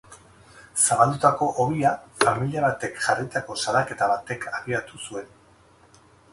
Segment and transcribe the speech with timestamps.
[0.85, 1.91] Zabaldutako hobia
[2.25, 5.33] familia batek jarritako salaketa batek abiatu zuen.